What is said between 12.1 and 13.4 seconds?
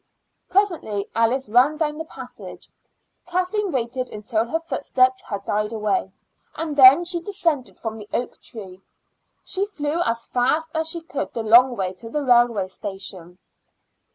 railway station.